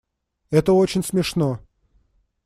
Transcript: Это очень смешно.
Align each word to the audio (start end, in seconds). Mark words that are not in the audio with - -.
Это 0.49 0.73
очень 0.73 1.03
смешно. 1.03 1.59